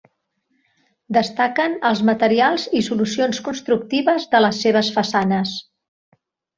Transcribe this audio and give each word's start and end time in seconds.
Destaquen 1.17 1.75
els 1.91 2.01
materials 2.09 2.67
i 2.81 2.83
solucions 2.89 3.45
constructives 3.51 4.29
de 4.35 4.45
les 4.49 4.67
seves 4.67 4.95
façanes. 5.01 5.57